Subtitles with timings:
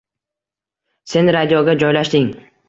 [1.13, 2.27] Sen radioga joylashding